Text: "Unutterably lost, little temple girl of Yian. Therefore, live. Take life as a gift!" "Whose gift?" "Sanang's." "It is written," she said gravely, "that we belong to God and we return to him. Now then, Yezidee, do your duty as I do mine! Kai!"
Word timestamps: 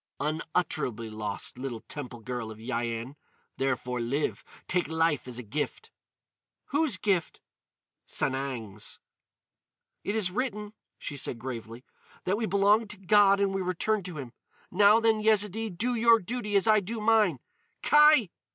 "Unutterably 0.19 1.11
lost, 1.11 1.59
little 1.59 1.81
temple 1.81 2.21
girl 2.21 2.49
of 2.49 2.57
Yian. 2.57 3.15
Therefore, 3.57 4.01
live. 4.01 4.43
Take 4.67 4.87
life 4.87 5.27
as 5.27 5.37
a 5.37 5.43
gift!" 5.43 5.91
"Whose 6.69 6.97
gift?" 6.97 7.39
"Sanang's." 8.07 8.97
"It 10.03 10.15
is 10.15 10.31
written," 10.31 10.73
she 10.97 11.15
said 11.15 11.37
gravely, 11.37 11.85
"that 12.23 12.35
we 12.35 12.47
belong 12.47 12.87
to 12.87 12.97
God 12.97 13.39
and 13.39 13.53
we 13.53 13.61
return 13.61 14.01
to 14.05 14.17
him. 14.17 14.33
Now 14.71 14.99
then, 14.99 15.21
Yezidee, 15.21 15.69
do 15.69 15.93
your 15.93 16.17
duty 16.17 16.55
as 16.55 16.67
I 16.67 16.79
do 16.79 16.99
mine! 16.99 17.37
Kai!" 17.83 18.29